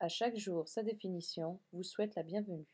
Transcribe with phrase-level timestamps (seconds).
[0.00, 2.68] À chaque jour, sa définition vous souhaite la bienvenue.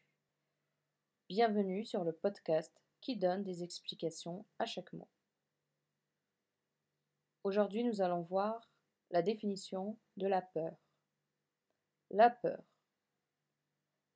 [1.31, 5.09] Bienvenue sur le podcast qui donne des explications à chaque mot.
[7.43, 8.71] Aujourd'hui, nous allons voir
[9.11, 10.77] la définition de la peur.
[12.11, 12.63] La peur.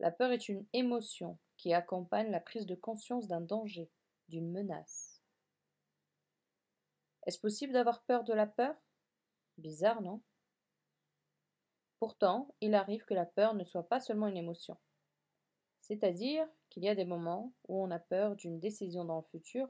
[0.00, 3.90] La peur est une émotion qui accompagne la prise de conscience d'un danger,
[4.28, 5.22] d'une menace.
[7.26, 8.76] Est-ce possible d'avoir peur de la peur?
[9.56, 10.20] Bizarre, non?
[11.98, 14.76] Pourtant, il arrive que la peur ne soit pas seulement une émotion.
[15.80, 19.68] C'est-à-dire qu'il y a des moments où on a peur d'une décision dans le futur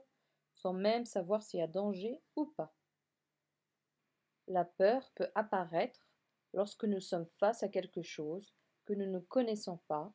[0.51, 2.73] sans même savoir s'il y a danger ou pas.
[4.47, 6.05] La peur peut apparaître
[6.53, 8.53] lorsque nous sommes face à quelque chose
[8.85, 10.11] que nous ne connaissons pas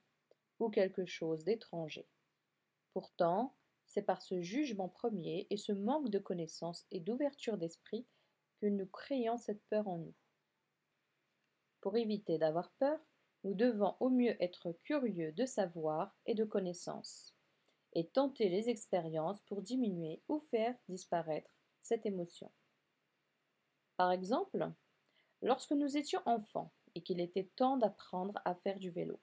[0.59, 2.09] ou quelque chose d'étranger.
[2.93, 3.57] Pourtant,
[3.87, 8.07] c'est par ce jugement premier et ce manque de connaissance et d'ouverture d'esprit
[8.61, 10.15] que nous créons cette peur en nous.
[11.85, 12.99] Pour éviter d'avoir peur,
[13.43, 17.35] nous devons au mieux être curieux de savoir et de connaissances,
[17.93, 21.51] et tenter les expériences pour diminuer ou faire disparaître
[21.83, 22.51] cette émotion.
[23.99, 24.67] Par exemple,
[25.43, 29.21] lorsque nous étions enfants et qu'il était temps d'apprendre à faire du vélo,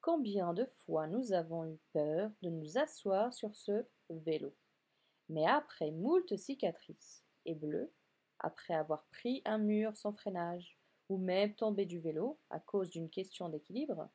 [0.00, 4.54] combien de fois nous avons eu peur de nous asseoir sur ce vélo?
[5.28, 7.92] Mais après moult cicatrices et bleues,
[8.38, 13.10] après avoir pris un mur sans freinage, ou même tomber du vélo à cause d'une
[13.10, 14.08] question d'équilibre,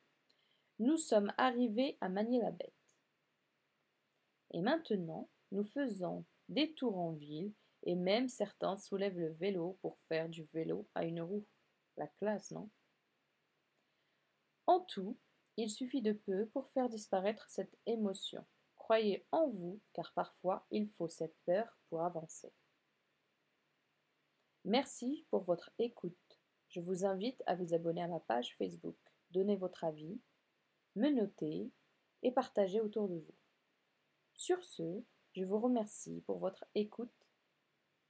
[0.78, 2.74] nous sommes arrivés à manier la bête.
[4.52, 7.52] Et maintenant, nous faisons des tours en ville
[7.84, 11.46] et même certains soulèvent le vélo pour faire du vélo à une roue.
[11.96, 12.70] La classe, non?
[14.66, 15.18] En tout,
[15.56, 18.44] il suffit de peu pour faire disparaître cette émotion.
[18.76, 22.52] Croyez en vous, car parfois il faut cette peur pour avancer.
[24.64, 26.39] Merci pour votre écoute.
[26.70, 28.96] Je vous invite à vous abonner à ma page Facebook,
[29.32, 30.20] donner votre avis,
[30.94, 31.70] me noter
[32.22, 33.34] et partager autour de vous.
[34.34, 37.10] Sur ce, je vous remercie pour votre écoute.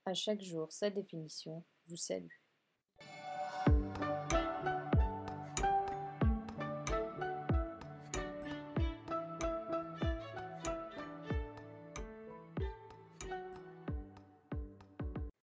[0.04, 2.40] À chaque jour, sa définition vous salue.